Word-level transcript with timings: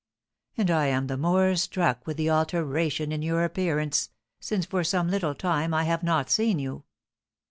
And 0.57 0.71
I 0.71 0.87
am 0.87 1.05
the 1.05 1.15
more 1.15 1.55
struck 1.55 2.07
with 2.07 2.17
the 2.17 2.27
alteration 2.27 3.11
in 3.11 3.21
your 3.21 3.43
appearance, 3.43 4.09
since 4.39 4.65
for 4.65 4.83
some 4.83 5.09
little 5.11 5.35
time 5.35 5.75
I 5.75 5.83
have 5.83 6.01
not 6.01 6.31
seen 6.31 6.57
you. 6.57 6.85